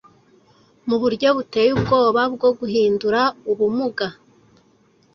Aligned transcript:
Muburyo 0.87 1.27
buteye 1.37 1.69
ubwoba 1.77 2.21
bwo 2.33 2.49
guhindura 2.59 3.21
ubumuga 3.51 4.07